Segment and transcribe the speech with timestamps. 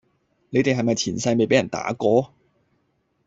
[0.49, 2.33] 你地係咪前世未比人打過?